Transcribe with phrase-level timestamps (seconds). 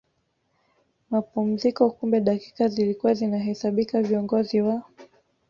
[1.11, 4.83] mapumziko Kumbe dakika zilikuwa zinahesabika viongozi wa